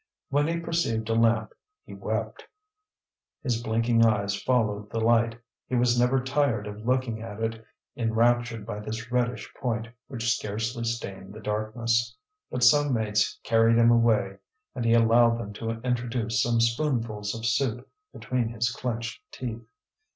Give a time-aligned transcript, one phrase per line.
[0.29, 1.53] When he perceived a lamp
[1.85, 2.47] he wept.
[3.43, 7.63] His blinking eyes followed the light, he was never tired of looking at it,
[7.95, 12.15] enraptured by this reddish point which scarcely stained the darkness.
[12.49, 14.39] But some mates carried him away,
[14.73, 19.61] and he allowed them to introduce some spoonfuls of soup between his clenched teeth.